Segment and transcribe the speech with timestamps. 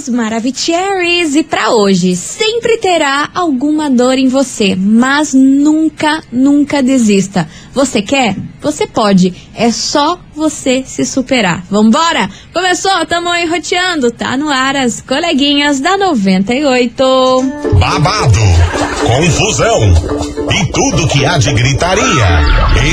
[0.00, 1.34] queridos Maravicheries!
[1.36, 7.48] E para hoje, sempre terá alguma dor em você, mas nunca, nunca desista.
[7.74, 8.36] Você quer?
[8.62, 9.34] Você pode.
[9.54, 11.64] É só você se superar.
[11.70, 12.30] Vambora?
[12.52, 14.10] Começou, tamo enroteando.
[14.10, 17.04] Tá no ar as coleguinhas da 98.
[17.78, 18.40] Babado,
[19.06, 22.42] confusão e tudo que há de gritaria.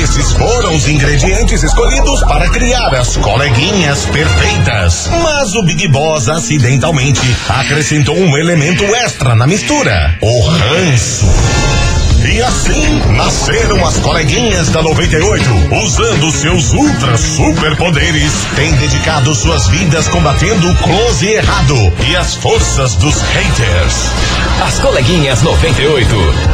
[0.02, 5.08] Esses foram os ingredientes escolhidos para criar as coleguinhas perfeitas.
[5.22, 11.26] Mas o Big Boss acidentalmente acrescentou um elemento extra na mistura: o ranço.
[12.24, 15.44] E assim nasceram as coleguinhas da 98,
[15.84, 21.76] usando seus ultra superpoderes, têm dedicado suas vidas combatendo o close errado
[22.08, 23.94] e as forças dos haters.
[24.66, 26.47] As coleguinhas 98.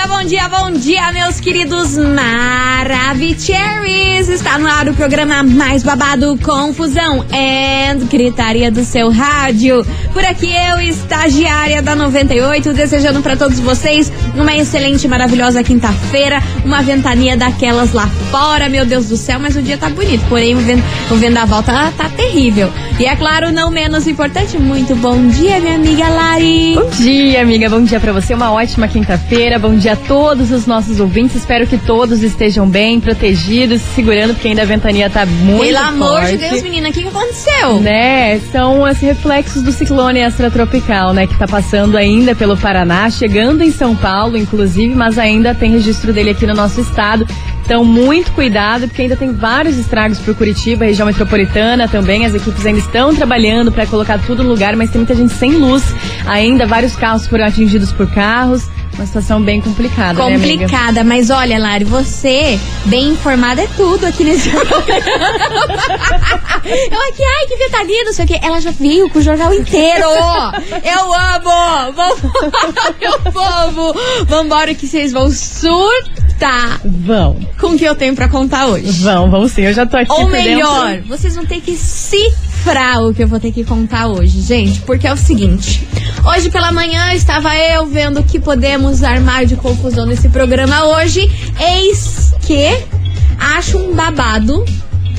[0.00, 4.30] Dia, bom dia, bom dia, meus queridos Maravicheries!
[4.30, 9.84] Está no ar o programa mais babado, confusão e gritaria do seu rádio.
[10.14, 16.82] Por aqui eu, estagiária da 98, desejando para todos vocês uma excelente, maravilhosa quinta-feira, uma
[16.82, 21.16] ventania daquelas lá fora, meu Deus do céu, mas o dia tá bonito, porém o,
[21.16, 22.70] vendaval tá, tá terrível.
[22.98, 26.74] E é claro, não menos importante, muito bom dia, minha amiga Lari!
[26.74, 30.66] Bom dia, amiga, bom dia para você, uma ótima quinta-feira, bom dia a todos os
[30.66, 35.24] nossos ouvintes, espero que todos estejam bem, protegidos, se segurando, porque ainda a ventania tá
[35.26, 35.88] muito Pelo forte.
[35.88, 37.80] amor de Deus, menina, o que, que aconteceu?
[37.80, 43.62] Né, são os reflexos do ciclone extratropical, né, que tá passando ainda pelo Paraná, chegando
[43.62, 47.26] em São Paulo, inclusive, mas ainda tem registro dele aqui no nosso estado.
[47.64, 52.26] Então, muito cuidado, porque ainda tem vários estragos por Curitiba, região metropolitana também.
[52.26, 55.52] As equipes ainda estão trabalhando para colocar tudo no lugar, mas tem muita gente sem
[55.52, 55.84] luz
[56.26, 58.68] ainda, vários carros foram atingidos por carros.
[58.94, 60.34] Uma situação bem complicada, né?
[60.34, 64.62] Complicada, mas olha, Lari, você, bem informada, é tudo aqui nesse Eu
[67.08, 68.40] aqui, ai, que ventania, não sei o quê.
[68.42, 70.04] Ela já veio com o jornal inteiro.
[70.84, 71.92] Eu amo!
[71.94, 72.20] Vamos,
[73.00, 73.94] meu povo!
[74.26, 76.19] Vambora que vocês vão surtar
[76.84, 78.90] Vão, com o que eu tenho pra contar hoje.
[79.02, 79.62] vão, vão sim.
[79.62, 81.08] Eu já tô aqui Ou melhor, dentro.
[81.08, 85.06] vocês vão ter que cifrar o que eu vou ter que contar hoje, gente, porque
[85.06, 85.86] é o seguinte.
[86.24, 91.30] Hoje pela manhã estava eu vendo que podemos armar de confusão nesse programa hoje.
[91.58, 92.66] Eis que
[93.38, 94.64] acho um babado.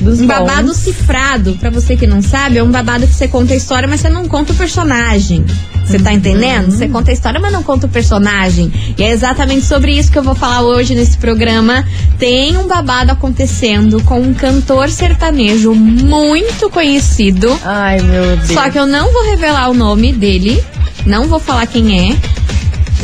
[0.00, 3.52] Dos Um babado cifrado, pra você que não sabe, é um babado que você conta
[3.52, 5.44] a história, mas você não conta o personagem.
[5.84, 6.70] Você tá entendendo?
[6.70, 8.72] Você conta a história, mas não conta o personagem.
[8.96, 11.86] E é exatamente sobre isso que eu vou falar hoje nesse programa.
[12.18, 17.58] Tem um babado acontecendo com um cantor sertanejo muito conhecido.
[17.64, 18.52] Ai, meu Deus.
[18.52, 20.62] Só que eu não vou revelar o nome dele.
[21.04, 22.16] Não vou falar quem é.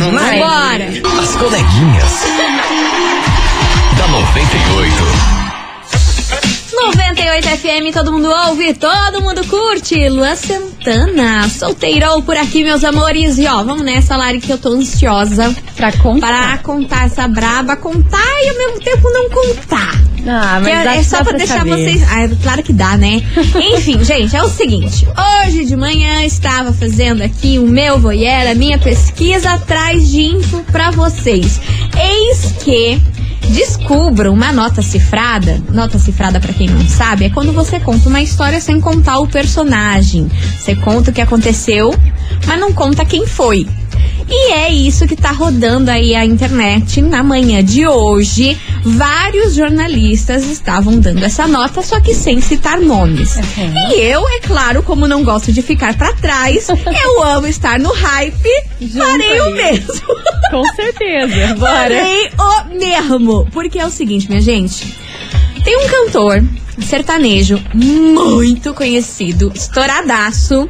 [1.21, 2.23] As coleguinhas.
[3.99, 5.36] Da 98.
[6.81, 10.09] 98 FM, todo mundo ouve, todo mundo curte.
[10.09, 13.39] Luan Santana, solteirou por aqui, meus amores.
[13.39, 16.27] E ó, vamos nessa, Lari, que eu tô ansiosa Pra contar.
[16.29, 20.01] para contar essa braba, contar e ao mesmo tempo não contar.
[20.29, 21.71] Ah, Que mas é, é só dá pra deixar saber.
[21.77, 22.03] vocês.
[22.11, 23.23] Ah, é claro que dá, né?
[23.75, 25.07] Enfim, gente, é o seguinte.
[25.47, 30.65] Hoje de manhã estava fazendo aqui o meu voyeur, a minha pesquisa atrás de info
[30.73, 31.61] pra vocês.
[31.97, 33.01] Eis que
[33.53, 35.63] descubra uma nota cifrada.
[35.73, 39.29] Nota cifrada, pra quem não sabe, é quando você conta uma história sem contar o
[39.29, 40.29] personagem.
[40.59, 41.95] Você conta o que aconteceu,
[42.47, 43.67] mas não conta quem foi.
[44.29, 48.59] E é isso que tá rodando aí a internet na manhã de hoje.
[48.85, 53.37] Vários jornalistas estavam dando essa nota, só que sem citar nomes.
[53.37, 53.91] Uhum.
[53.91, 56.69] E eu, é claro, como não gosto de ficar pra trás,
[57.05, 58.49] eu amo estar no hype,
[58.97, 60.17] farei o mesmo.
[60.51, 61.55] Com certeza.
[61.59, 61.73] Bora.
[61.73, 63.47] Farei o mesmo.
[63.53, 64.97] Porque é o seguinte, minha gente.
[65.65, 66.45] Tem um cantor
[66.81, 70.69] sertanejo muito conhecido, estouradaço,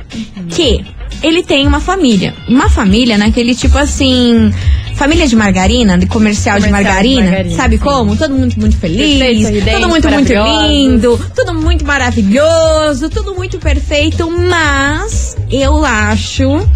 [0.49, 0.85] que
[1.23, 2.35] ele tem uma família.
[2.49, 4.53] Uma família naquele tipo assim.
[4.94, 7.85] Família de margarina, de comercial, de Comercial de margarina, margarina, sabe sim.
[7.85, 8.17] como?
[8.17, 13.58] Todo mundo muito feliz, Perfeito, sorridente, todo muito muito lindo, tudo muito maravilhoso, tudo muito
[13.58, 16.67] perfeito, mas eu acho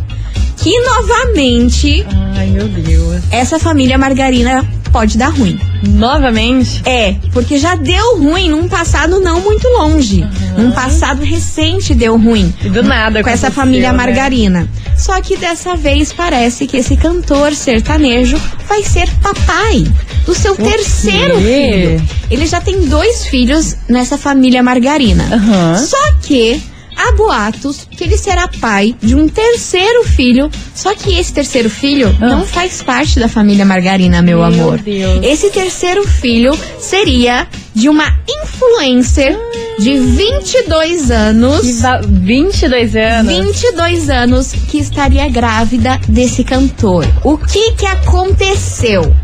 [0.59, 2.05] que novamente
[2.37, 3.23] Ai, meu Deus.
[3.31, 5.58] essa família margarina pode dar ruim.
[5.82, 6.82] Novamente?
[6.84, 10.26] É, porque já deu ruim num passado não muito longe.
[10.56, 12.52] Num passado recente deu ruim.
[12.62, 13.96] E do nada Com essa família né?
[13.96, 14.69] margarina.
[14.96, 18.38] Só que dessa vez parece que esse cantor sertanejo
[18.69, 19.87] vai ser papai
[20.26, 21.98] do seu terceiro quê?
[21.98, 22.08] filho.
[22.31, 25.25] Ele já tem dois filhos nessa família margarina.
[25.32, 25.78] Aham.
[25.78, 26.60] Só que
[27.08, 30.50] há boatos que ele será pai de um terceiro filho.
[30.75, 32.29] Só que esse terceiro filho Ah.
[32.29, 34.79] não faz parte da família margarina, meu, Meu amor.
[34.79, 35.20] Deus.
[35.25, 39.37] Esse terceiro filho seria de uma influencer
[39.79, 41.61] de 22 anos.
[41.61, 43.32] Que va- 22 anos.
[43.32, 47.06] 22 anos que estaria grávida desse cantor.
[47.25, 49.14] O que que aconteceu?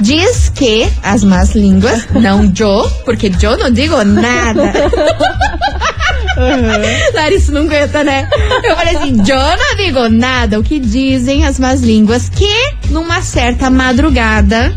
[0.00, 4.72] Diz que as más línguas, não Joe, porque Joe não digo nada.
[7.14, 8.28] Larissa não aguenta, né?
[8.64, 10.58] Eu falei assim, Joe não digo nada.
[10.58, 12.28] O que dizem as más línguas?
[12.28, 14.76] Que numa certa madrugada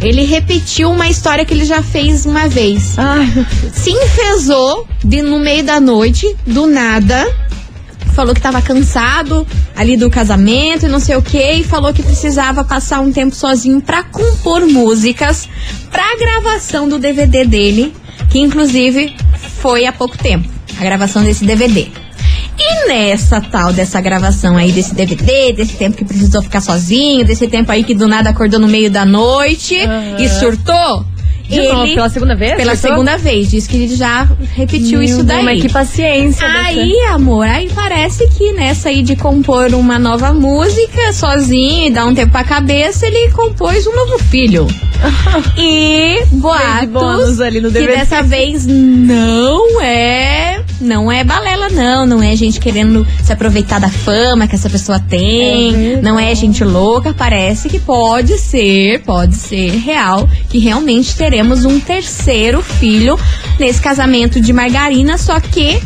[0.00, 3.26] ele repetiu uma história que ele já fez uma vez Ai,
[3.72, 7.26] se enfesou de, no meio da noite, do nada.
[8.14, 9.46] Falou que tava cansado
[9.76, 13.34] ali do casamento e não sei o que, e falou que precisava passar um tempo
[13.34, 15.48] sozinho pra compor músicas
[15.90, 17.94] pra gravação do DVD dele,
[18.28, 19.14] que inclusive
[19.60, 21.88] foi há pouco tempo a gravação desse DVD.
[22.60, 27.46] E nessa tal dessa gravação aí desse DVD, desse tempo que precisou ficar sozinho, desse
[27.46, 30.16] tempo aí que do nada acordou no meio da noite Aham.
[30.18, 31.04] e surtou,
[31.48, 32.56] De novo, pela segunda vez?
[32.56, 32.90] pela Surtou?
[32.90, 35.44] segunda vez, diz que ele já repetiu Meu isso daí.
[35.44, 36.46] Mas que paciência.
[36.46, 42.06] Aí, amor, aí parece que nessa aí de compor uma nova música sozinho e dar
[42.06, 44.66] um tempo pra cabeça, ele compôs um novo filho.
[45.56, 47.98] e boatos bônus ali no que DVD.
[47.98, 53.88] dessa vez não é, não é balela não, não é gente querendo se aproveitar da
[53.88, 59.34] fama que essa pessoa tem, É não é gente louca, parece que pode ser, pode
[59.34, 63.18] ser real, que realmente teremos um terceiro filho
[63.58, 65.80] nesse casamento de margarina, só que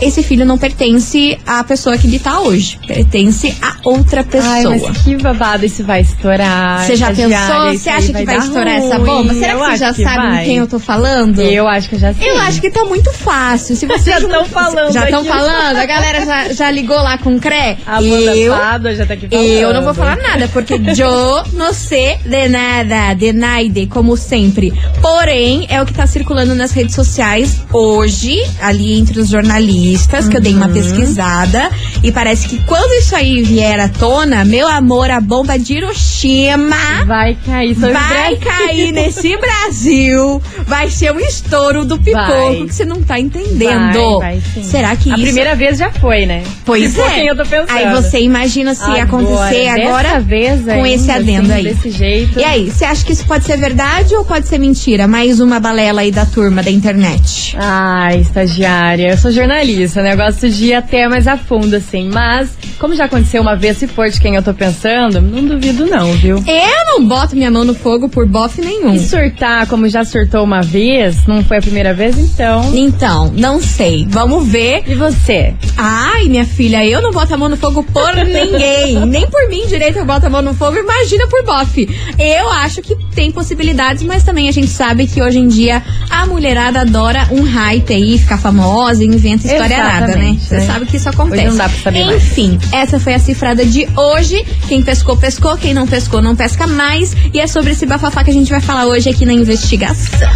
[0.00, 4.52] esse filho não pertence à pessoa que ele tá hoje, pertence a outra pessoa.
[4.52, 6.84] Ai, mas que babado isso vai estourar.
[6.84, 7.72] Você já pensou?
[7.72, 9.06] Você acha que vai estourar essa ruim.
[9.06, 9.34] bomba?
[9.34, 10.44] Será Eu que você já que sabe vai.
[10.44, 11.40] quem eu tô falando?
[11.40, 12.30] Eu acho que eu já sei.
[12.30, 13.74] Eu acho que tá muito fácil.
[13.76, 15.76] Se vocês Já não- tão falando Já estão falando?
[15.76, 17.76] A galera já, já ligou lá com o CRE?
[17.86, 19.46] A eu, Pádua já tá aqui falando.
[19.46, 24.72] eu não vou falar nada, porque eu não sei de nada, de nada, como sempre.
[25.00, 29.85] Porém, é o que tá circulando nas redes sociais hoje, ali entre os jornalistas,
[30.30, 30.58] que eu dei Uhum.
[30.58, 31.70] uma pesquisada.
[32.02, 36.76] E parece que quando isso aí vier à tona, meu amor, a bomba de Hiroshima
[37.06, 38.38] Vai cair sobre vai Brasil.
[38.66, 40.42] cair nesse Brasil.
[40.66, 42.66] Vai ser um estouro do pipoco Vai.
[42.66, 44.18] que você não tá entendendo.
[44.18, 44.64] Vai, vai.
[44.64, 45.22] Será que A isso...
[45.22, 46.42] primeira vez já foi, né?
[46.64, 47.10] Pois for é.
[47.14, 47.70] quem eu tô pensando.
[47.70, 51.64] Aí você imagina se Agora, acontecer agora vez com ainda, esse adendo assim, aí.
[51.64, 52.38] Desse jeito.
[52.38, 55.06] E aí, você acha que isso pode ser verdade ou pode ser mentira?
[55.06, 57.56] Mais uma balela aí da turma da internet.
[57.58, 60.12] Ai, estagiária, eu sou jornalista, né?
[60.12, 62.08] Eu gosto de ir até mais a fundo, assim.
[62.08, 65.86] Mas, como já aconteceu uma vez, se for de quem eu tô pensando, não duvido
[65.86, 66.36] não, viu?
[66.46, 68.94] Eu não boto minha mão no fogo por bofe nenhum.
[68.94, 72.70] E surtar, como já surtou uma vez, não foi a primeira vez, então.
[72.74, 74.06] Então, não sei.
[74.08, 74.82] Vamos ver.
[74.86, 75.54] E você?
[75.76, 79.04] Ai, minha filha, eu não boto a mão no fogo por ninguém.
[79.06, 81.88] Nem por mim direito eu boto a mão no fogo, imagina por bofe.
[82.18, 86.26] Eu acho que tem possibilidades, mas também a gente sabe que hoje em dia a
[86.26, 90.36] mulherada adora um hype aí, ficar famosa, inventa história nada, né?
[90.38, 90.66] Você né?
[90.66, 91.42] sabe que isso acontece.
[91.42, 92.22] Hoje não dá pra saber mais.
[92.22, 94.44] Enfim, essa foi a cifrada de hoje.
[94.68, 95.56] Quem pescou, pescou.
[95.56, 97.16] Quem não pescou, não pesca mais.
[97.32, 100.28] E é sobre esse bafafá que a gente vai falar hoje aqui na investigação.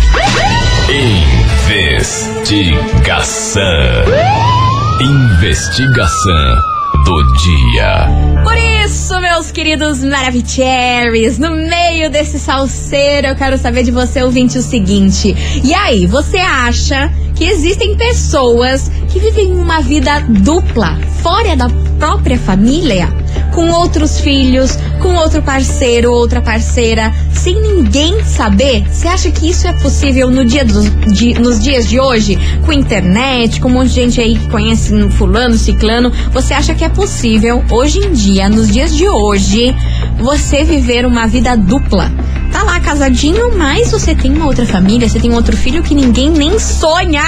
[1.69, 3.63] Investigação.
[5.01, 8.09] Investigação do dia.
[8.43, 14.59] Por isso, meus queridos Maravicheries, no meio desse salseiro, eu quero saber de você, ouvinte,
[14.59, 15.35] o seguinte.
[15.65, 22.39] E aí, você acha que existem pessoas que vivem uma vida dupla, fora da própria
[22.39, 23.09] família?
[23.53, 28.85] com outros filhos, com outro parceiro, outra parceira, sem ninguém saber?
[28.89, 32.39] Você acha que isso é possível no dia dos, de, nos dias de hoje?
[32.65, 36.13] Com internet, com um monte de gente aí que conhece fulano, ciclano.
[36.33, 39.75] Você acha que é possível, hoje em dia, nos dias de hoje,
[40.19, 42.11] você viver uma vida dupla?
[42.53, 45.95] Tá lá casadinho, mas você tem uma outra família, você tem um outro filho que
[45.95, 47.23] ninguém nem sonha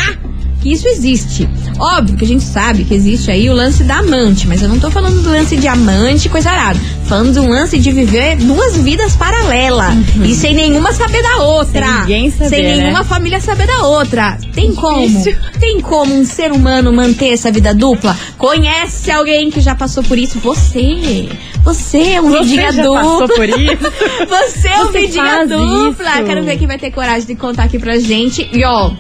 [0.62, 1.49] que isso existe.
[1.78, 4.78] Óbvio que a gente sabe que existe aí o lance da amante, mas eu não
[4.78, 6.78] tô falando do lance de amante, coisa arada.
[7.07, 9.95] Falando de um lance de viver duas vidas paralelas.
[10.16, 10.25] Uhum.
[10.25, 11.87] E sem nenhuma saber da outra.
[11.87, 12.76] Sem ninguém saber, Sem né?
[12.76, 14.38] nenhuma família saber da outra.
[14.54, 15.25] Tem como?
[15.59, 18.16] Tem como um ser humano manter essa vida dupla?
[18.38, 20.38] Conhece alguém que já passou por isso?
[20.38, 21.28] Você.
[21.64, 23.00] Você é um Você vidinha já dupla.
[23.02, 23.92] passou por isso?
[24.28, 26.12] Você é um Você vidinha dupla.
[26.19, 26.25] isso.
[26.26, 28.49] Quero ver quem vai ter coragem de contar aqui pra gente.
[28.52, 28.90] E ó,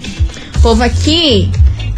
[0.62, 1.50] povo aqui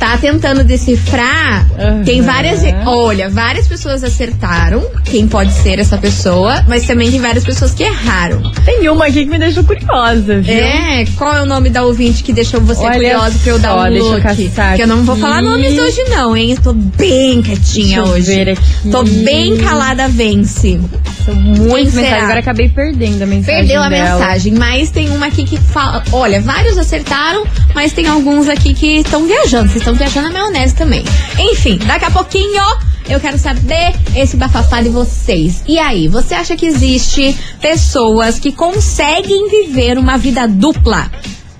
[0.04, 1.66] tá tentando decifrar.
[1.78, 2.02] Aham.
[2.04, 2.60] Tem várias.
[2.86, 7.82] Olha, várias pessoas acertaram quem pode ser essa pessoa, mas também tem várias pessoas que
[7.82, 8.42] erraram.
[8.64, 10.54] Tem uma aqui que me deixou curiosa, viu?
[10.54, 13.68] É, qual é o nome da ouvinte que deixou você Olha curiosa pra eu dar
[13.70, 14.22] só, um eu look?
[14.22, 16.56] caçar Que eu não vou falar nomes hoje, não, hein?
[16.62, 18.26] Tô bem quietinha Deixa eu hoje.
[18.26, 18.90] ver aqui.
[18.90, 20.80] Tô bem calada, vence.
[21.24, 22.22] São muitas mensagens.
[22.24, 23.60] Agora acabei perdendo a mensagem.
[23.60, 24.18] Perdeu a dela.
[24.18, 26.02] mensagem, mas tem uma aqui que fala.
[26.12, 29.68] Olha, vários acertaram, mas tem alguns aqui que estão viajando.
[29.68, 31.04] Vocês estão viajando na maionese também.
[31.38, 32.62] Enfim, daqui a pouquinho
[33.08, 35.62] eu quero saber esse bafafá de vocês.
[35.66, 41.10] E aí, você acha que existe pessoas que conseguem viver uma vida dupla?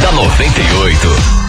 [0.00, 1.46] da 98.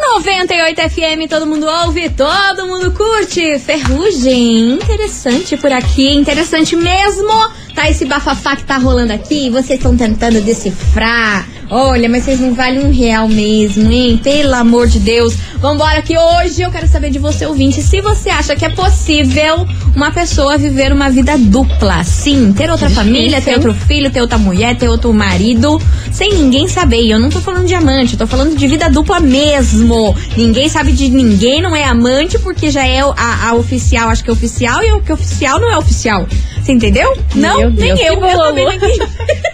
[0.00, 3.58] 98 FM, todo mundo ouve, todo mundo curte.
[3.58, 7.28] Ferrugem, interessante por aqui, interessante mesmo.
[7.74, 11.46] Tá esse bafafá que tá rolando aqui, vocês estão tentando decifrar.
[11.70, 14.20] Olha, mas vocês não valem um real mesmo, hein?
[14.20, 15.36] Pelo amor de Deus.
[15.60, 19.64] Vambora que hoje eu quero saber de você, ouvinte, se você acha que é possível
[19.94, 22.02] uma pessoa viver uma vida dupla.
[22.02, 26.66] Sim, ter outra família, ter outro filho, ter outra mulher, ter outro marido, sem ninguém
[26.66, 27.02] saber.
[27.02, 30.16] E eu não tô falando de amante, eu tô falando de vida dupla mesmo.
[30.36, 34.30] Ninguém sabe de ninguém, não é amante, porque já é a, a oficial, acho que
[34.30, 36.26] é oficial, e o que é oficial não é oficial.
[36.60, 37.16] Você entendeu?
[37.34, 38.20] Não, Meu nem Deus, eu.
[38.20, 38.98] que Eu também ninguém.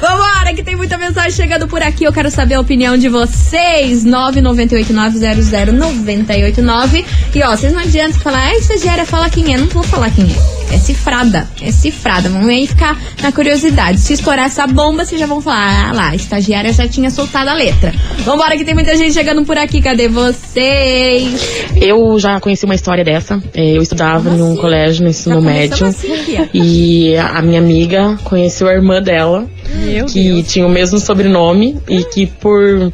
[0.00, 2.04] Vambora, que tem muita mensagem chegando por aqui.
[2.04, 4.04] Eu quero saber a opinião de vocês.
[4.04, 7.04] 998900989.
[7.34, 9.58] E ó, vocês não adianta falar, ah, estagiária, fala quem é.
[9.58, 10.62] Não vou falar quem é.
[10.74, 11.46] É cifrada.
[11.60, 12.28] É cifrada.
[12.30, 14.00] Vamos aí ficar na curiosidade.
[14.00, 17.50] Se estourar essa bomba, vocês já vão falar, ah lá, a estagiária já tinha soltado
[17.50, 17.92] a letra.
[18.24, 19.82] Vambora, que tem muita gente chegando por aqui.
[19.82, 21.66] Cadê vocês?
[21.76, 23.42] Eu já conheci uma história dessa.
[23.54, 24.60] É, Eu estudava Como num assim?
[24.60, 25.86] colégio no ensino médio.
[25.86, 26.08] assim.
[26.54, 30.52] E a minha amiga conheceu a irmã dela, Meu que Deus.
[30.52, 32.92] tinha o mesmo sobrenome e que por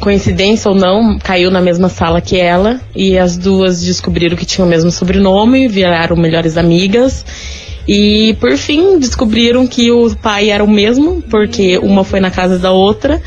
[0.00, 2.80] coincidência ou não, caiu na mesma sala que ela.
[2.94, 7.24] E as duas descobriram que tinham o mesmo sobrenome, viraram melhores amigas.
[7.86, 12.58] E por fim descobriram que o pai era o mesmo, porque uma foi na casa
[12.58, 13.20] da outra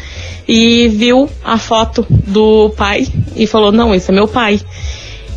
[0.47, 4.59] e viu a foto do pai e falou: Não, esse é meu pai.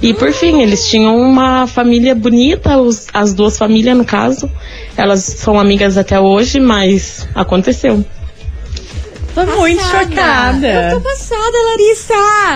[0.05, 4.51] E por fim, eles tinham uma família bonita, os- as duas famílias no caso.
[4.97, 8.05] Elas são amigas até hoje, mas aconteceu.
[9.35, 10.67] Tô muito chocada.
[10.69, 12.15] Eu tô passada, Larissa.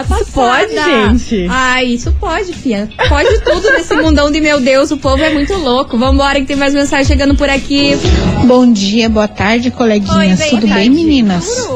[0.08, 0.24] Passada.
[0.32, 1.46] pode, gente?
[1.50, 2.88] Ai, isso pode, fia.
[3.08, 4.92] Pode tudo nesse mundão de meu Deus.
[4.92, 5.98] O povo é muito louco.
[5.98, 7.96] Vambora, que tem mais mensagem chegando por aqui.
[8.44, 10.40] Bom dia, boa tarde, coleguinhas.
[10.40, 11.66] Oi, Tudo bem, meninas?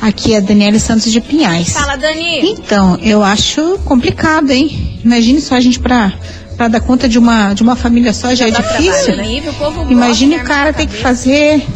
[0.00, 1.74] Aqui é a Daniela Santos de Pinhais.
[1.74, 2.40] Fala, Dani.
[2.50, 4.89] Então, eu acho complicado, hein?
[5.04, 6.12] Imagine só a gente pra,
[6.56, 9.16] pra dar conta de uma, de uma família só já é difícil.
[9.16, 9.42] Né?
[9.88, 11.66] O Imagine o cara armar ter que fazer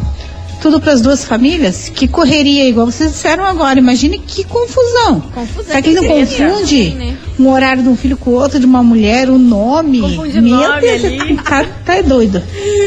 [0.64, 1.90] tudo pras duas famílias.
[1.94, 3.78] Que correria, igual vocês disseram agora.
[3.78, 5.20] Imagine que confusão.
[5.20, 7.16] Confusão não que seria, confunde né?
[7.38, 10.00] um horário de um filho com o outro, de uma mulher, o nome.
[10.00, 11.36] Confunde Meu nome Deus, ali.
[11.44, 12.42] tá, tá doido.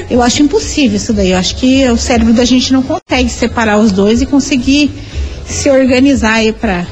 [0.09, 1.31] Eu acho impossível isso daí.
[1.31, 4.89] Eu acho que o cérebro da gente não consegue separar os dois e conseguir
[5.45, 6.83] se organizar aí pra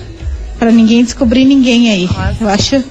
[0.72, 2.10] ninguém descobrir ninguém aí.
[2.40, 2.84] Eu acho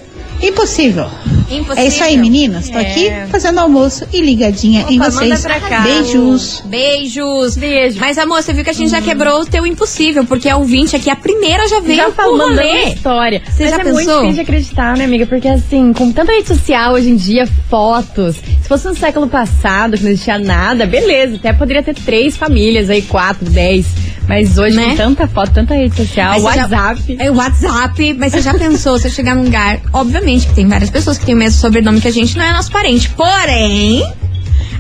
[0.43, 1.07] impossível.
[1.51, 1.77] Impossível.
[1.77, 2.69] É isso aí, meninas.
[2.71, 2.83] Tô É.
[2.91, 5.31] aqui fazendo almoço e ligadinha em Opa, vocês.
[5.45, 5.81] manda pra cá.
[5.83, 6.63] Beijos.
[6.65, 7.57] Beijos.
[7.57, 7.99] Beijo.
[8.01, 10.97] Mas, amor, você viu que a gente já quebrou o teu impossível, porque a ouvinte
[10.97, 12.85] aqui, a primeira já veio já mandando rolê.
[12.95, 13.43] história.
[13.47, 14.15] Você Mas já é muito pensou?
[14.21, 15.27] difícil de acreditar, né, amiga?
[15.27, 18.37] Porque assim, com tanta rede social hoje em dia, fotos.
[18.37, 21.37] Se fosse no século passado, que não existia nada, beleza.
[21.37, 23.87] Até poderia ter três famílias aí, quatro, dez.
[24.29, 24.91] Mas hoje, Né?
[24.91, 27.17] com tanta foto, tanta rede social, Mas você já- WhatsApp.
[27.19, 30.89] É o WhatsApp, mas você já pensou, você chegar num lugar, obviamente que tem várias
[30.91, 33.11] pessoas que têm o mesmo sobrenome que a gente, não é nosso parente.
[33.11, 34.03] Porém,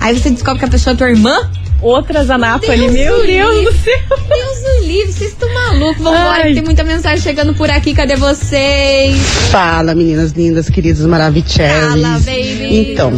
[0.00, 1.36] aí você descobre que a pessoa é tua irmã.
[1.82, 3.64] Outras Anápolis, Deus meu Deus livre.
[3.64, 3.94] do céu.
[4.08, 6.02] Deus do livre, vocês estão malucos.
[6.02, 7.92] Vambora, tem muita mensagem chegando por aqui.
[7.92, 9.18] Cadê vocês?
[9.50, 11.58] Fala, meninas lindas, queridas maravilhosas.
[11.58, 12.90] Fala, baby.
[12.92, 13.12] Então,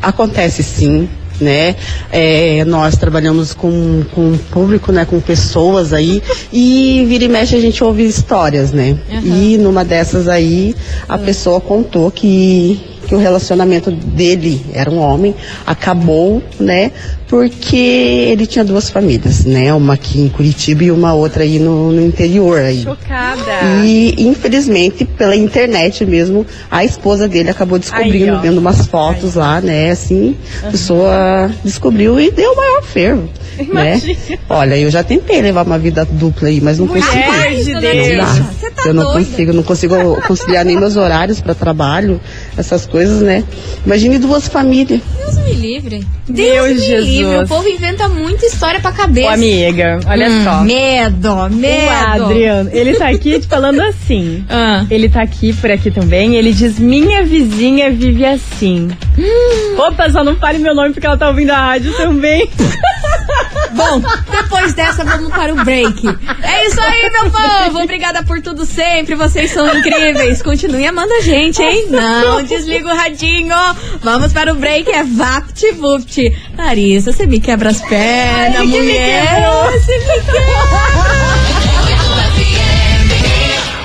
[0.00, 1.08] acontece sim,
[1.40, 1.76] né?
[2.10, 5.04] É, nós trabalhamos com, com público, né?
[5.04, 6.22] Com pessoas aí.
[6.52, 8.96] E vira e mexe a gente ouve histórias, né?
[9.24, 10.74] E numa dessas aí,
[11.08, 12.80] a pessoa contou que,
[13.12, 15.34] que o relacionamento dele era um homem,
[15.66, 16.90] acabou, né?
[17.28, 19.72] Porque ele tinha duas famílias, né?
[19.74, 22.82] Uma aqui em Curitiba e uma outra aí no, no interior aí.
[22.82, 23.42] Chocada.
[23.84, 29.60] E infelizmente, pela internet mesmo, a esposa dele acabou descobrindo, Aí, vendo umas fotos lá,
[29.60, 29.90] né?
[29.90, 33.28] Assim, a pessoa descobriu e deu o maior fervo.
[33.72, 34.00] Né?
[34.48, 37.64] Olha, eu já tentei levar uma vida dupla aí, mas não Mulher consegui.
[37.64, 38.08] de Deus.
[38.08, 38.52] Não dá.
[38.58, 39.18] Você tá eu não doida.
[39.18, 42.20] consigo, eu não consigo conciliar nem meus horários para trabalho,
[42.56, 43.44] essas coisas, né?
[43.84, 45.00] Imagine duas famílias.
[45.18, 46.06] Deus me livre.
[46.28, 47.08] Meu Deus me Jesus.
[47.08, 47.36] livre.
[47.44, 49.28] O povo inventa muita história pra cabeça.
[49.28, 50.60] Ô, amiga, olha Hum, só.
[50.62, 52.22] Medo, medo.
[52.22, 54.44] O Adriano, ele tá aqui te falando assim.
[54.48, 54.84] Ah.
[54.90, 56.34] Ele tá aqui por aqui também.
[56.36, 58.88] Ele diz: Minha vizinha vive assim.
[59.18, 59.78] Hum.
[59.78, 62.50] Opa, só não fale meu nome porque ela tá ouvindo a rádio também.
[63.72, 66.06] Bom, depois dessa, vamos para o break.
[66.42, 67.82] É isso aí, meu povo.
[67.82, 69.14] Obrigada por tudo sempre.
[69.14, 70.42] Vocês são incríveis.
[70.42, 71.86] Continue amando a gente, hein?
[71.90, 73.56] Não desliga o radinho.
[74.02, 74.90] Vamos para o break.
[74.90, 76.36] É VaptVupt.
[76.56, 79.44] Larissa, você me quebra as pernas, Ai, que me mulher.
[79.72, 80.42] Você me quebra.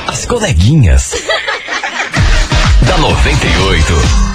[0.07, 1.13] As coleguinhas.
[2.87, 4.26] da 98.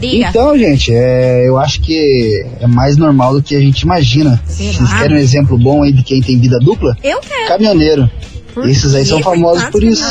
[0.00, 0.28] Diga.
[0.28, 4.40] Então, gente, é, eu acho que é mais normal do que a gente imagina.
[4.46, 4.72] Será?
[4.72, 6.96] Vocês querem um exemplo bom aí de quem tem vida dupla?
[7.02, 7.48] Eu quero.
[7.48, 8.08] Caminhoneiro.
[8.60, 10.04] Por Esses aí são famosos por isso.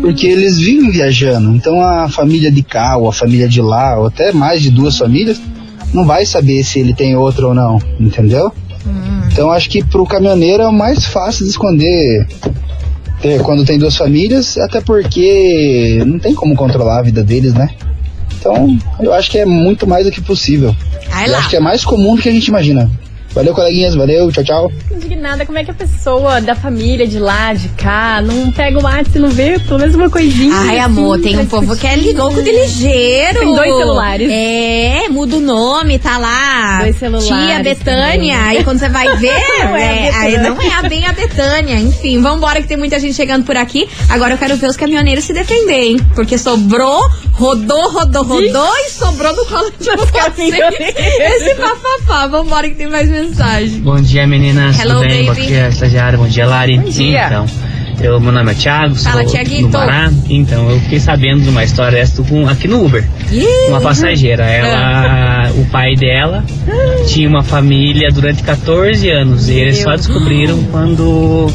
[0.00, 1.50] Porque eles vivem viajando.
[1.54, 4.96] Então a família de cá, ou a família de lá, ou até mais de duas
[4.96, 5.40] famílias,
[5.92, 8.52] não vai saber se ele tem outra ou não, entendeu?
[9.32, 12.26] Então acho que pro caminhoneiro é o mais fácil de esconder
[13.42, 17.68] quando tem duas famílias, até porque não tem como controlar a vida deles, né?
[18.38, 20.74] Então eu acho que é muito mais do que possível.
[21.10, 21.38] Ai Eu lá.
[21.38, 22.88] acho que é mais comum do que a gente imagina.
[23.36, 24.72] Valeu, coleguinhas, valeu, tchau, tchau.
[24.90, 28.82] Indignada, como é que a pessoa da família de lá, de cá, não pega o
[28.82, 30.56] WhatsApp e não vê pelo menos uma coisinha?
[30.56, 33.40] Ai, amor, assim, tem pra um povo que é louco de ligeiro.
[33.40, 34.30] Tem dois celulares.
[34.32, 36.80] É, muda o nome, tá lá.
[36.80, 38.42] Dois celulares Tia Betânia.
[38.42, 41.78] Aí quando você vai ver, Não é é, não é a bem a Betânia.
[41.78, 43.86] Enfim, vambora que tem muita gente chegando por aqui.
[44.08, 46.00] Agora eu quero ver os caminhoneiros se defender, hein?
[46.14, 47.02] Porque sobrou,
[47.36, 50.10] rodou, rodou, rodou e sobrou no colo de vocês.
[50.10, 50.78] caminhoneiros.
[50.78, 52.26] Esse papapá.
[52.26, 53.80] Vambora que tem mais mensagem.
[53.80, 54.78] Bom dia, meninas.
[54.80, 55.26] Hello, Tudo bem?
[55.26, 55.40] baby.
[55.40, 56.18] Bom dia, estagiário.
[56.18, 56.78] Bom dia, Lari.
[56.78, 57.26] Bom dia.
[57.26, 57.46] Então,
[58.00, 59.68] eu, meu nome é Thiago, Fala, sou Thiaguito.
[59.68, 60.10] do Pará.
[60.28, 63.04] Então, eu fiquei sabendo de uma história dessa com, aqui no Uber.
[63.30, 64.44] Ih, Uma passageira.
[64.44, 66.44] Ela, o pai dela
[67.06, 69.48] tinha uma família durante 14 anos.
[69.48, 71.50] E eles só descobriram quando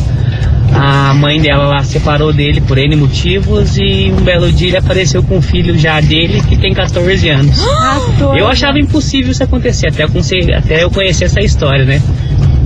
[0.74, 3.78] a mãe dela lá separou dele por N motivos.
[3.78, 7.58] E um belo dia ele apareceu com o filho já dele, que tem 14 anos.
[8.38, 12.02] Eu achava impossível isso acontecer, até eu, conheci, até eu conhecer essa história, né?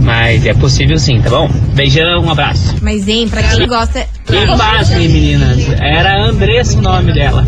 [0.01, 1.49] Mas é possível sim, tá bom?
[1.73, 2.75] Beijão, um abraço.
[2.81, 4.05] Mas, hein, pra quem gosta.
[4.29, 5.67] E pasmem, meninas.
[5.79, 7.47] Era Andressa o nome dela.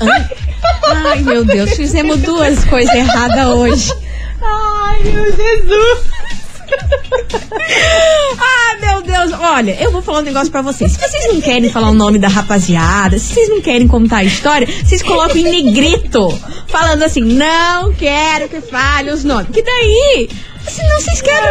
[0.00, 3.92] Ai, meu Deus, fizemos duas coisas erradas hoje.
[4.40, 6.19] Ai, meu Jesus!
[8.38, 10.92] Ai, meu Deus Deus, olha, eu vou falar um negócio pra vocês.
[10.92, 14.24] Se vocês não querem falar o nome da rapaziada, se vocês não querem contar a
[14.24, 16.30] história, vocês colocam em negrito.
[16.66, 19.50] Falando assim, não quero que fale os nomes.
[19.52, 20.28] Que daí
[20.68, 21.48] Senão vocês querem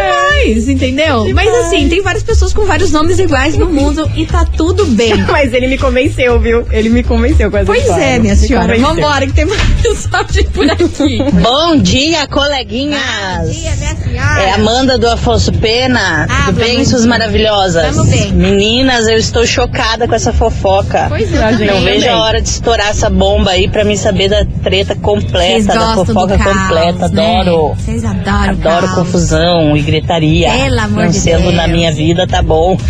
[0.54, 1.34] mais, entendeu?
[1.34, 5.16] Mas assim, tem várias pessoas com vários nomes iguais no mundo e tá tudo bem.
[5.30, 6.66] Mas ele me convenceu, viu?
[6.72, 8.04] Ele me convenceu com essa Pois história.
[8.04, 8.66] é, minha Me senhora.
[8.76, 8.96] convenceu.
[8.96, 11.24] Vambora, que tem mais mensagem por aqui.
[11.42, 13.00] Bom dia, coleguinhas!
[13.46, 14.42] Bom dia, minha senhora.
[14.42, 16.28] É Amanda do Afonso Pena.
[16.30, 17.96] Ah, Tudo bem, suas maravilhosas?
[17.96, 18.32] Vamos bem.
[18.34, 21.06] Meninas, eu estou chocada com essa fofoca.
[21.10, 24.30] Pois é, eu Não, vejo a hora de estourar essa bomba aí pra mim saber
[24.30, 27.08] da treta completa, da fofoca caos, completa.
[27.10, 27.42] né?
[27.42, 27.76] Adoro.
[27.76, 28.96] Vocês adoram Adoro caos.
[29.00, 30.39] confusão e gritaria.
[30.46, 31.56] Pelo amor Não de sendo Deus.
[31.56, 32.78] na minha vida, tá bom.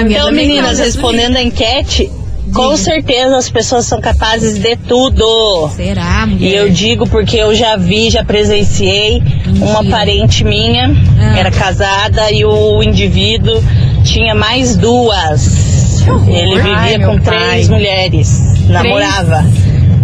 [0.00, 0.84] Então, meninas, não.
[0.84, 2.10] respondendo a enquete,
[2.52, 5.70] com certeza as pessoas são capazes de tudo.
[5.76, 6.48] Será, mulher?
[6.50, 9.22] E eu digo porque eu já vi, já presenciei
[9.60, 11.38] uma parente minha, Ah.
[11.38, 13.62] era casada e o indivíduo
[14.04, 16.02] tinha mais duas.
[16.26, 17.38] Ele vivia Ai, com pai.
[17.50, 19.44] três mulheres, namorava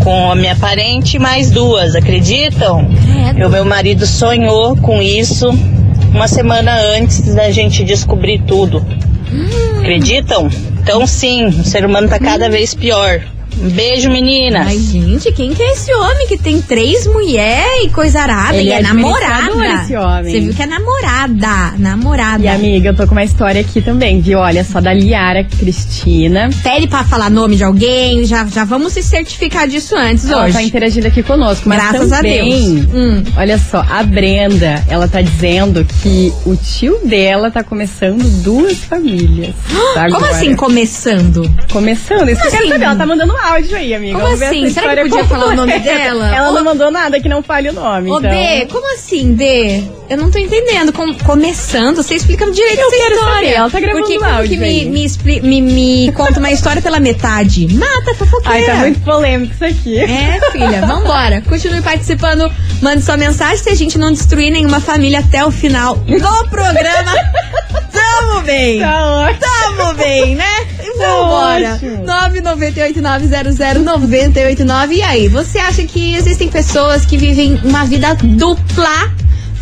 [0.03, 2.87] com a minha parente mais duas, acreditam?
[3.33, 3.47] Credo.
[3.47, 5.49] O meu marido sonhou com isso
[6.14, 8.87] uma semana antes da gente descobrir tudo.
[9.81, 10.48] Acreditam?
[10.81, 13.20] Então sim, o ser humano tá cada vez pior.
[13.72, 14.64] Beijo, meninas.
[14.64, 18.57] Mas, gente, quem que é esse homem que tem três mulheres e coisa arada?
[18.57, 19.83] Ele e é, é namorada.
[19.83, 20.33] esse homem.
[20.33, 21.74] Você viu que é namorada.
[21.79, 22.42] Namorada.
[22.44, 24.38] E amiga, eu tô com uma história aqui também, viu?
[24.38, 26.50] Olha só, da Liara Cristina.
[26.62, 30.53] Pede pra falar nome de alguém, já, já vamos se certificar disso antes Ela hoje.
[30.53, 32.94] tá interagindo aqui conosco, mas Graças a também, Deus.
[32.94, 33.22] Hum.
[33.37, 39.55] Olha só, a Brenda, ela tá dizendo que o tio dela tá começando duas famílias.
[39.94, 40.33] Tá Como agora.
[40.37, 41.50] assim, começando?
[41.72, 42.29] Começando?
[42.29, 42.72] Isso que eu quero assim?
[42.72, 42.85] saber.
[42.85, 44.19] Ela tá mandando um áudio aí, amiga.
[44.19, 44.71] Como assim?
[44.71, 45.79] Será que podia falar o nome é.
[45.79, 46.35] dela?
[46.35, 48.11] Ela não mandou nada que não fale o nome.
[48.11, 48.31] Ô, então...
[48.31, 49.83] D, como assim, D?
[50.09, 50.93] Eu não tô entendendo.
[50.93, 53.35] Com- começando, você explica direito Eu essa quero história.
[53.35, 56.51] saber, ela tá gravando Porque um áudio que me, me, expli- me, me conta uma
[56.51, 57.67] história pela metade?
[57.75, 58.57] Mata, fofoqueira.
[58.59, 59.99] Ai, tá muito polêmico isso aqui.
[59.99, 61.40] É, filha, vambora.
[61.43, 62.51] Continue participando,
[62.83, 63.57] mande sua mensagem.
[63.59, 67.12] Se a gente não destruir nenhuma família até o final do programa,
[67.93, 68.81] tamo bem.
[68.81, 69.40] Tá ótimo.
[69.40, 70.67] Tamo bem, né?
[70.85, 71.75] E Vambora.
[71.75, 72.05] ótimo.
[72.05, 74.92] 998-900-989.
[74.92, 79.12] E aí, você acha que existem pessoas que vivem uma vida dupla?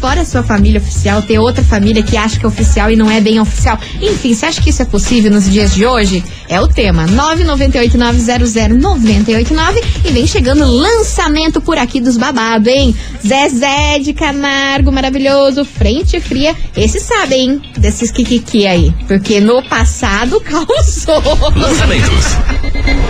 [0.02, 3.08] Fora a sua família oficial, ter outra família que acha que é oficial e não
[3.08, 3.78] é bem oficial.
[4.00, 6.24] Enfim, você acha que isso é possível nos dias de hoje?
[6.48, 7.06] É o tema.
[7.06, 9.80] 998-900-989.
[10.04, 12.92] E vem chegando lançamento por aqui dos babados, hein?
[13.24, 15.64] Zezé de Camargo, maravilhoso.
[15.64, 16.56] Frente fria.
[16.76, 17.62] Esses sabem, hein?
[17.78, 18.92] Desses kikiki aí.
[19.06, 21.22] Porque no passado causou.
[21.54, 22.26] Lançamentos.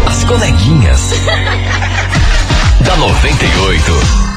[0.06, 1.00] As coleguinhas.
[2.84, 4.31] da 98.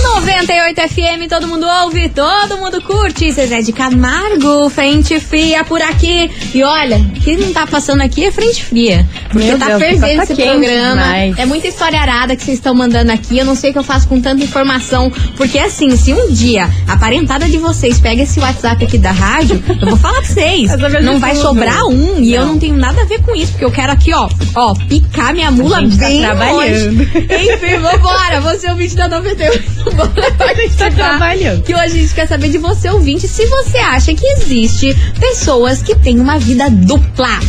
[0.00, 3.30] 98 FM, todo mundo ouve, todo mundo curte.
[3.32, 6.30] Zezé de Camargo, frente fria por aqui.
[6.54, 9.06] E olha, o que não tá passando aqui é frente fria.
[9.30, 11.02] Porque Meu tá Deus, fervendo tá esse programa.
[11.02, 11.38] demais.
[11.38, 13.38] É muita história arada que vocês estão mandando aqui.
[13.38, 15.10] Eu não sei o que eu faço com tanta informação.
[15.36, 19.62] Porque assim, se um dia a parentada de vocês pega esse WhatsApp aqui da rádio,
[19.80, 20.70] eu vou falar pra vocês.
[21.02, 22.20] Não vai sobrar um.
[22.20, 22.52] E eu Não.
[22.52, 23.52] não tenho nada a ver com isso.
[23.52, 26.98] Porque eu quero aqui, ó, ó, picar minha mula tá bem trabalhando.
[26.98, 27.08] longe.
[27.52, 28.40] Enfim, vambora.
[28.42, 29.81] Você é o vídeo da 98.
[29.94, 30.90] Bora participar.
[30.90, 31.62] trabalhando.
[31.62, 35.82] Que hoje a gente quer saber de você, ouvinte, se você acha que existe pessoas
[35.82, 37.40] que têm uma vida dupla.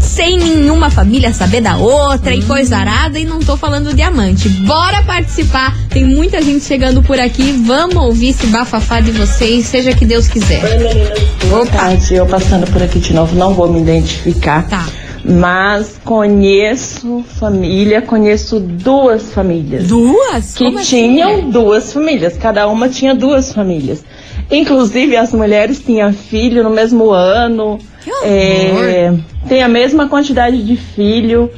[0.00, 4.48] Sem nenhuma família saber da outra e coisa arada, e não tô falando diamante.
[4.48, 7.62] Bora participar, tem muita gente chegando por aqui.
[7.64, 10.62] Vamos ouvir esse bafafá de vocês, seja que Deus quiser.
[10.64, 11.18] Oi, meninas.
[11.48, 12.14] Boa tarde.
[12.14, 14.66] Eu passando por aqui de novo, não vou me identificar.
[14.68, 14.86] Tá.
[15.24, 19.86] Mas conheço família, conheço duas famílias.
[19.86, 20.54] Duas?
[20.54, 20.86] Que Como assim?
[21.14, 24.04] tinham duas famílias, cada uma tinha duas famílias.
[24.50, 27.78] Inclusive as mulheres tinham filho no mesmo ano,
[28.24, 29.14] é,
[29.48, 31.50] tem a mesma quantidade de filho,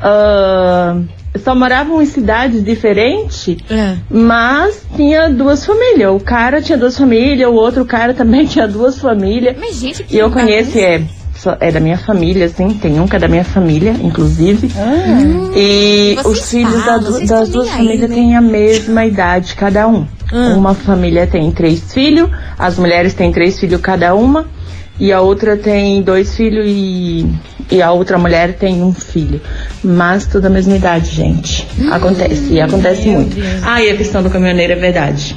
[0.00, 0.96] ah,
[1.42, 3.56] só moravam em cidades diferentes.
[3.70, 3.96] É.
[4.10, 6.10] Mas tinha duas famílias.
[6.10, 9.56] O cara tinha duas famílias, o outro cara também tinha duas famílias.
[9.58, 11.02] Mas, gente, que E eu conheço, é,
[11.60, 14.70] é da minha família, assim, tem um que é da minha família, inclusive.
[15.54, 18.16] E Vocês os filhos da das duas aí, famílias né?
[18.16, 20.06] têm a mesma idade, cada um.
[20.32, 20.54] Ah.
[20.56, 24.46] Uma família tem três filhos, as mulheres têm três filhos cada uma,
[25.00, 27.26] e a outra tem dois filhos e,
[27.70, 29.40] e a outra mulher tem um filho.
[29.82, 31.66] Mas tudo da mesma idade, gente.
[31.90, 33.36] Acontece, e acontece muito.
[33.64, 35.36] Ah, e a questão do caminhoneiro é verdade.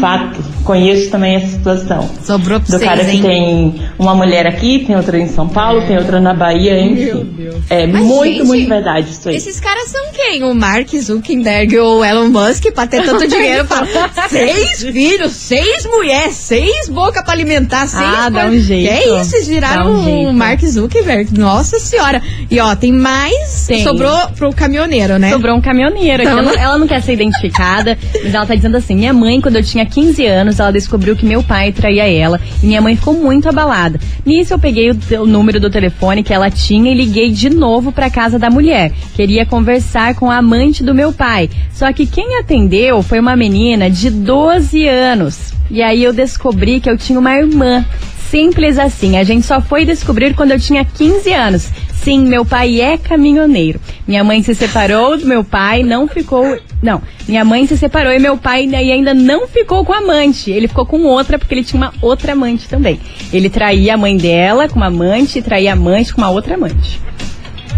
[0.00, 0.44] Fato.
[0.62, 2.08] Conheço também essa situação.
[2.22, 3.22] Sobrou pra Do vocês, cara que hein?
[3.22, 7.34] tem uma mulher aqui, tem outra em São Paulo, tem outra na Bahia, enfim.
[7.70, 9.36] É Mas, muito, gente, muito verdade isso aí.
[9.36, 10.42] Esses caras são quem?
[10.44, 13.86] O Mark Zuckerberg ou o Elon Musk pra ter tanto dinheiro pra
[14.28, 19.30] seis filhos, seis mulheres, seis bocas pra alimentar, seis Ah, dá um jeito, É isso,
[19.30, 21.38] vocês Dá viraram um o Mark Zuckerberg.
[21.38, 22.22] Nossa senhora.
[22.50, 23.66] E ó, tem mais.
[23.66, 23.82] Tem.
[23.82, 25.30] Sobrou pro caminhoneiro, né?
[25.30, 26.22] Sobrou um caminhoneiro.
[26.22, 29.40] Então- Ela, não, ela não quer ser identificada, mas ela tá dizendo assim: minha mãe,
[29.40, 32.40] quando eu tinha 15 anos, ela descobriu que meu pai traía ela.
[32.62, 33.98] E minha mãe ficou muito abalada.
[34.24, 37.92] Nisso eu peguei o, o número do telefone que ela tinha e liguei de novo
[37.92, 38.92] pra casa da mulher.
[39.14, 41.48] Queria conversar com a amante do meu pai.
[41.72, 45.52] Só que quem atendeu foi uma menina de 12 anos.
[45.70, 47.84] E aí eu descobri que eu tinha uma irmã.
[48.30, 49.16] Simples assim.
[49.16, 51.70] A gente só foi descobrir quando eu tinha 15 anos.
[51.94, 53.80] Sim, meu pai é caminhoneiro.
[54.06, 56.58] Minha mãe se separou do meu pai, não ficou.
[56.82, 60.50] Não, minha mãe se separou e meu pai e ainda não ficou com a amante.
[60.50, 63.00] Ele ficou com outra porque ele tinha uma outra amante também.
[63.32, 66.54] Ele traía a mãe dela com uma amante e traía a amante com uma outra
[66.54, 67.00] amante.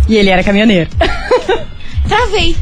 [0.08, 0.90] E ele era caminhoneiro.
[2.08, 2.56] Travei.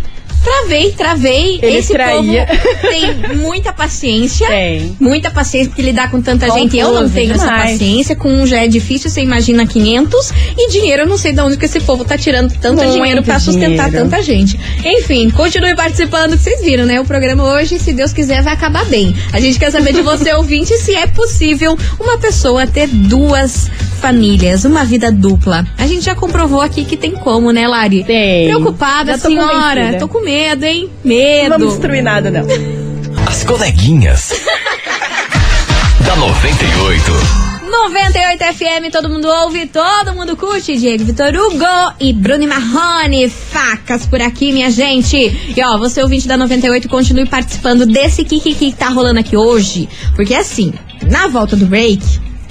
[0.47, 1.59] Travei, travei.
[1.61, 2.47] Ele Esse traía.
[2.47, 4.47] povo tem muita paciência.
[4.47, 4.97] Tem.
[5.01, 6.77] Muita paciência porque lidar com tanta gente.
[6.79, 7.71] Eu não Confuso tenho essa demais.
[7.73, 8.15] paciência.
[8.15, 10.33] Com um já é difícil, você imagina 500.
[10.57, 13.23] E dinheiro, eu não sei de onde que esse povo tá tirando tanto Muito dinheiro
[13.25, 14.09] pra sustentar dinheiro.
[14.09, 14.59] tanta gente.
[14.85, 17.01] Enfim, continue participando, que vocês viram, né?
[17.01, 19.15] O programa hoje, se Deus quiser, vai acabar bem.
[19.33, 23.69] A gente quer saber de você, ouvinte, se é possível uma pessoa ter duas
[24.01, 25.67] famílias, uma vida dupla.
[25.77, 28.05] A gente já comprovou aqui que tem como, né, Lari?
[28.05, 28.47] Tem.
[28.49, 29.75] Preocupada, tô senhora.
[29.75, 29.99] convencida.
[29.99, 30.91] Tô com medo, hein?
[31.05, 31.51] Medo.
[31.51, 32.47] Não vamos destruir nada, não.
[33.27, 34.33] As coleguinhas.
[36.07, 37.47] da 98.
[37.69, 40.77] 98 FM, todo mundo ouve, todo mundo curte.
[40.77, 43.29] Diego Vitor Hugo e Bruno e Marrone.
[43.29, 45.17] Facas por aqui, minha gente.
[45.17, 49.89] E ó, você ouvinte da 98, continue participando desse Kikiki que tá rolando aqui hoje.
[50.15, 50.73] Porque assim,
[51.11, 52.03] na volta do break,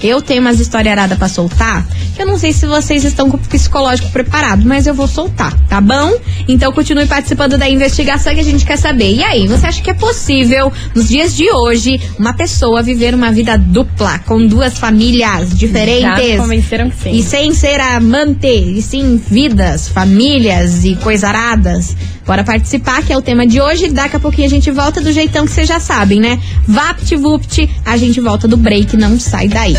[0.02, 1.86] eu tenho umas historiaradas pra soltar.
[2.14, 5.58] Que eu não sei se vocês estão com o psicológico preparado, mas eu vou soltar,
[5.68, 6.12] tá bom?
[6.48, 9.14] Então continue participando da investigação que a gente quer saber.
[9.14, 13.32] E aí, você acha que é possível, nos dias de hoje, uma pessoa viver uma
[13.32, 16.32] vida dupla com duas famílias diferentes?
[16.32, 17.12] Já convenceram que sim.
[17.12, 21.96] E sem ser amante, e sim vidas, famílias e coisaradas.
[22.26, 23.88] Bora participar, que é o tema de hoje.
[23.88, 26.40] Daqui a pouquinho a gente volta do jeitão que vocês já sabem, né?
[26.66, 29.74] Vapt-vupt, a gente volta do break, não sai daí.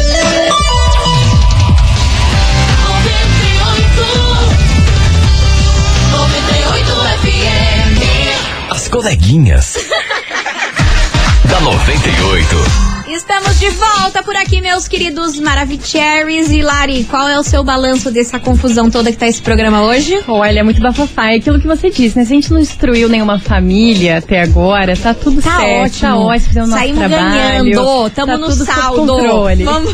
[8.69, 9.75] As coleguinhas.
[11.49, 12.96] da 98.
[13.17, 17.03] Estamos de volta por aqui, meus queridos Maravicheries e Lari.
[17.05, 20.19] Qual é o seu balanço dessa confusão toda que tá esse programa hoje?
[20.27, 21.31] Olha, é muito bafafá.
[21.31, 22.23] É aquilo que você disse, né?
[22.25, 25.85] Se a gente não destruiu nenhuma família até agora, tá tudo Tá certo.
[25.85, 26.01] ótimo.
[26.01, 27.31] Tá ótimo, nosso Saímos trabalho.
[27.63, 29.07] ganhando, tamo tá no saldo.
[29.07, 29.63] controle.
[29.63, 29.93] Vamos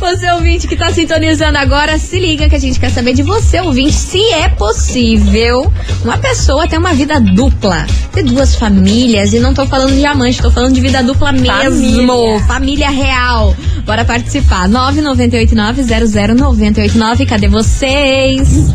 [0.00, 3.60] Você ouvinte que tá sintonizando agora, se liga que a gente quer saber de você,
[3.60, 5.72] ouvinte, se é possível
[6.04, 10.42] uma pessoa ter uma vida dupla, ter duas famílias, e não tô falando de amante,
[10.42, 11.99] tô falando de vida dupla mesmo, Família.
[12.46, 13.54] Família real.
[13.84, 14.68] Bora participar.
[14.68, 18.72] 998900989, cadê vocês?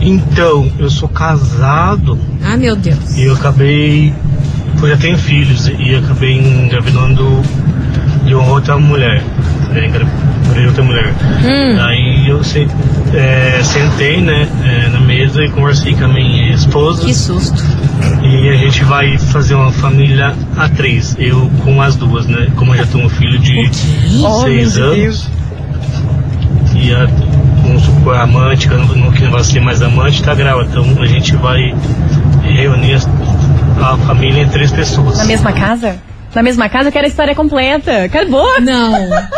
[0.00, 3.16] Então, eu sou casado Ah, meu Deus.
[3.16, 4.12] e eu acabei.
[4.80, 7.40] Eu já tenho filhos e acabei engravidando
[8.24, 9.22] de uma outra mulher.
[9.70, 11.14] Engravidei de outra mulher.
[11.44, 11.80] Hum.
[11.82, 12.40] Aí eu
[13.14, 17.02] é, sentei, né, é, na mesa e conversei com a minha esposa.
[17.02, 17.62] Que susto.
[18.22, 21.14] E a gente vai fazer uma família a três.
[21.18, 22.48] Eu com as duas, né?
[22.56, 23.68] Como eu já tenho um filho de
[24.42, 25.28] seis anos.
[26.74, 27.06] E a,
[27.62, 30.68] vamos supor, a amante, que não, não- que não vai ser mais amante, tá grávida.
[30.70, 31.74] Então a gente vai
[32.42, 33.08] reunir as-
[33.82, 35.18] a família em três pessoas.
[35.18, 35.96] Na mesma casa?
[36.34, 38.04] Na mesma casa, eu quero a história completa.
[38.04, 38.60] Acabou.
[38.60, 38.92] Não,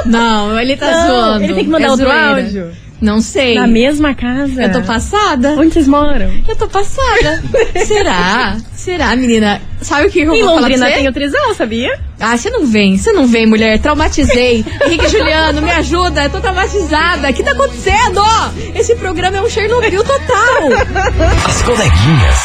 [0.04, 1.44] não, ele tá Não, zoando.
[1.44, 2.30] ele tem que mandar É outro zoeira.
[2.42, 2.70] áudio.
[3.00, 3.54] Não sei.
[3.54, 4.62] Na mesma casa?
[4.62, 5.50] Eu tô passada.
[5.56, 6.32] Onde vocês moram?
[6.48, 7.42] Eu tô passada.
[7.86, 8.56] Será?
[8.74, 9.60] Será, menina?
[9.80, 10.98] Sabe o que eu Em vou falar Londrina pra você?
[11.00, 12.00] tem o trisal, sabia?
[12.18, 13.78] Ah, você não vem, você não vem, mulher.
[13.78, 14.64] Traumatizei.
[14.84, 16.24] Henrique Juliano, me ajuda.
[16.24, 17.30] Eu tô traumatizada.
[17.30, 18.20] O que tá acontecendo?
[18.74, 20.68] Esse programa é um Chernobyl total.
[21.46, 22.38] As coleguinhas.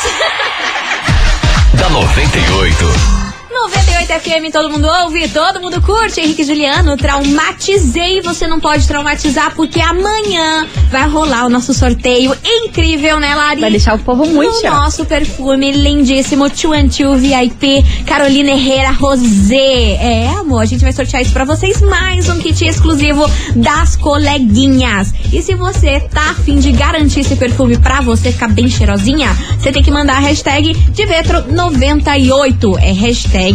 [1.80, 3.23] da 98.
[3.64, 6.20] 98 FM, todo mundo ouve, todo mundo curte.
[6.20, 8.22] Henrique Juliano, traumatizei.
[8.22, 13.62] Você não pode traumatizar porque amanhã vai rolar o nosso sorteio incrível, né, Lari?
[13.62, 14.74] Vai deixar o povo muito chato.
[14.74, 19.94] nosso perfume lindíssimo Chuanchu VIP Carolina Herrera Rosé.
[19.94, 21.80] É, amor, a gente vai sortear isso pra vocês.
[21.82, 25.14] Mais um kit exclusivo das coleguinhas.
[25.32, 29.72] E se você tá afim de garantir esse perfume pra você ficar bem cheirosinha, você
[29.72, 32.78] tem que mandar a hashtag Divetro98.
[32.82, 33.53] É hashtag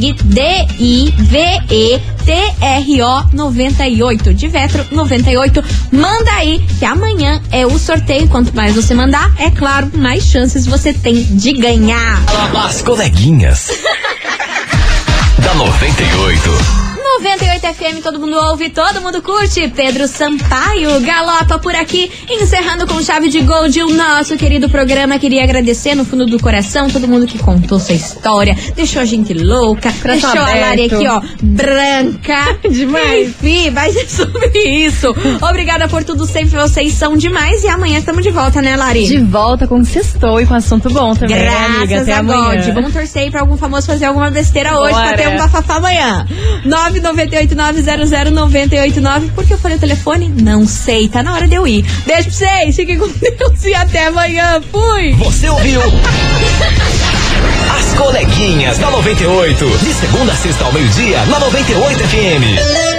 [3.34, 4.30] 98.
[4.30, 5.64] Divetro98.
[5.92, 8.28] Manda aí que amanhã é o sorteio.
[8.28, 12.22] Quanto mais você mandar, é claro, mais chances você tem de ganhar.
[12.64, 13.70] As coleguinhas.
[15.42, 16.87] da 98.
[17.20, 19.66] 98 FM, todo mundo ouve, todo mundo curte.
[19.74, 25.18] Pedro Sampaio galopa por aqui, encerrando com chave de gol de o nosso querido programa.
[25.18, 29.34] Queria agradecer no fundo do coração todo mundo que contou sua história, deixou a gente
[29.34, 30.94] louca, Coração deixou a Lari aberto.
[30.94, 32.58] aqui, ó, branca.
[32.70, 33.28] Demais.
[33.30, 35.08] Enfim, vai ser sobre isso.
[35.42, 37.64] Obrigada por tudo sempre, vocês são demais.
[37.64, 39.06] E amanhã estamos de volta, né, Lari?
[39.06, 42.00] De volta com sextou e com assunto bom também, né, Graças amiga.
[42.02, 42.62] Até a amanhã.
[42.62, 42.74] God.
[42.74, 45.08] Vamos torcer aí pra algum famoso fazer alguma besteira hoje Bora.
[45.08, 46.26] pra ter um bafafá amanhã.
[47.14, 49.30] 998900989.
[49.34, 50.28] Por que eu falei o telefone?
[50.28, 51.08] Não sei.
[51.08, 51.84] Tá na hora de eu ir.
[52.06, 52.76] Beijo pra vocês.
[52.76, 54.60] Fiquem com Deus e até amanhã.
[54.70, 55.12] Fui.
[55.14, 55.80] Você ouviu?
[57.78, 59.64] As coleguinhas da 98.
[59.78, 62.97] De segunda a sexta ao meio-dia, na 98 FM.